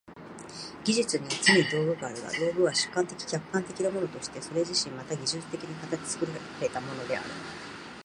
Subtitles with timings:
[0.83, 7.29] 技術にはつねに道具があるが、道具は主観的・客観的なものとしてそれ自身また技術的に形作られたものである。